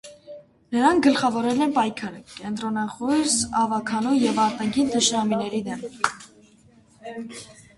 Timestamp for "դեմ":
5.69-5.89